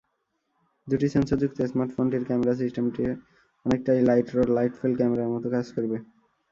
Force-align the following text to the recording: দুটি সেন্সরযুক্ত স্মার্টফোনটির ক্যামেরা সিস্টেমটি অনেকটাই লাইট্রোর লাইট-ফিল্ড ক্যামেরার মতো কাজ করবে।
দুটি 0.87 1.07
সেন্সরযুক্ত 1.09 1.57
স্মার্টফোনটির 1.71 2.23
ক্যামেরা 2.25 2.53
সিস্টেমটি 2.55 3.03
অনেকটাই 3.65 3.99
লাইট্রোর 4.09 4.47
লাইট-ফিল্ড 4.57 4.95
ক্যামেরার 4.97 5.33
মতো 5.33 5.47
কাজ 5.55 5.65
করবে। 5.75 5.97